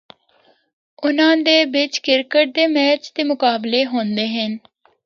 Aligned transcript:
اُناں 1.03 1.35
دے 1.45 1.57
بچ 1.73 1.93
کرکٹ 2.05 2.45
دے 2.55 2.63
میچ 2.75 3.01
دے 3.15 3.21
مقابلے 3.31 3.81
ہوندے 3.91 4.25
ہن۔ 4.35 4.51